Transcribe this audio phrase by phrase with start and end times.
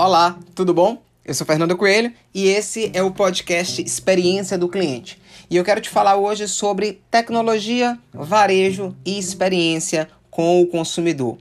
[0.00, 1.02] Olá, tudo bom?
[1.24, 5.20] Eu sou Fernando Coelho e esse é o podcast Experiência do Cliente.
[5.50, 11.36] E eu quero te falar hoje sobre tecnologia, varejo e experiência com o consumidor.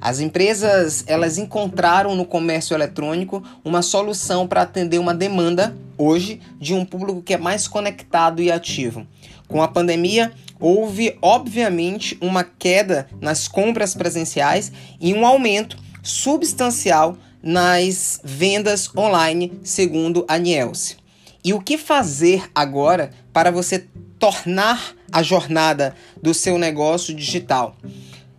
[0.00, 6.74] As empresas, elas encontraram no comércio eletrônico uma solução para atender uma demanda hoje de
[6.74, 9.06] um público que é mais conectado e ativo.
[9.46, 18.20] Com a pandemia, houve obviamente uma queda nas compras presenciais e um aumento substancial nas
[18.22, 20.96] vendas online, segundo a Nielsen.
[21.44, 23.86] E o que fazer agora para você
[24.18, 27.76] tornar a jornada do seu negócio digital?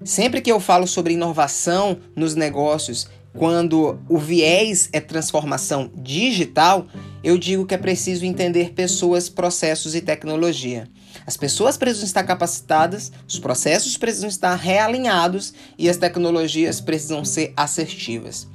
[0.06, 6.86] Sempre que eu falo sobre inovação nos negócios, quando o viés é transformação digital,
[7.24, 10.88] eu digo que é preciso entender pessoas, processos e tecnologia.
[11.26, 17.54] As pessoas precisam estar capacitadas, os processos precisam estar realinhados e as tecnologias precisam ser
[17.58, 18.48] assertivas.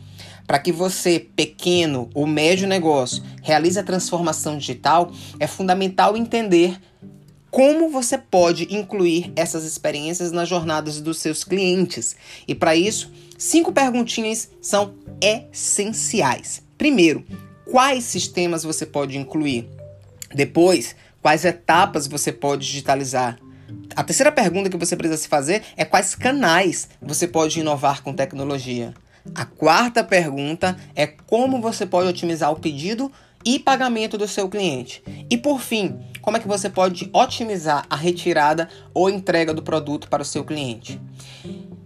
[0.49, 6.81] Para que você, pequeno ou médio negócio, realize a transformação digital, é fundamental entender
[7.51, 12.17] como você pode incluir essas experiências nas jornadas dos seus clientes.
[12.47, 16.63] E para isso, cinco perguntinhas são essenciais.
[16.79, 17.27] Primeiro,
[17.71, 19.69] quais sistemas você pode incluir?
[20.35, 23.39] Depois, quais etapas você pode digitalizar?
[23.95, 28.15] A terceira pergunta que você precisa se fazer é quais canais você pode inovar com
[28.15, 28.95] tecnologia.
[29.35, 33.11] A quarta pergunta é como você pode otimizar o pedido
[33.45, 35.03] e pagamento do seu cliente.
[35.31, 40.09] E por fim, como é que você pode otimizar a retirada ou entrega do produto
[40.09, 41.01] para o seu cliente.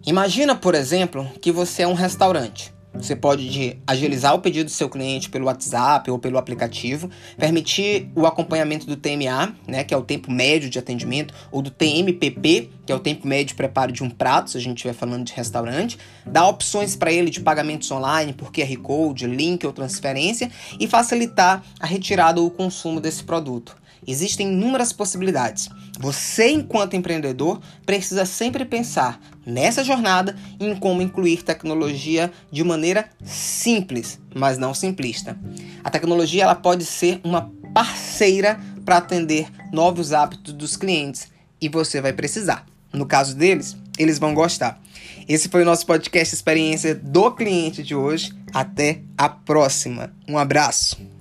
[0.05, 2.75] Imagina, por exemplo, que você é um restaurante.
[2.95, 8.27] Você pode agilizar o pedido do seu cliente pelo WhatsApp ou pelo aplicativo, permitir o
[8.27, 12.93] acompanhamento do TMA, né, que é o tempo médio de atendimento, ou do TMPP, que
[12.93, 15.33] é o tempo médio de preparo de um prato, se a gente estiver falando de
[15.33, 20.87] restaurante, dar opções para ele de pagamentos online por QR Code, link ou transferência e
[20.87, 23.82] facilitar a retirada ou o consumo desse produto.
[24.07, 25.69] Existem inúmeras possibilidades.
[25.99, 34.19] Você, enquanto empreendedor, precisa sempre pensar nessa jornada em como incluir tecnologia de maneira simples,
[34.35, 35.39] mas não simplista.
[35.85, 41.29] A tecnologia ela pode ser uma parceira para atender novos hábitos dos clientes
[41.61, 42.67] e você vai precisar.
[42.93, 44.81] No caso deles, eles vão gostar.
[45.29, 48.33] Esse foi o nosso podcast Experiência do Cliente de hoje.
[48.53, 50.13] Até a próxima.
[50.29, 51.12] Um abraço.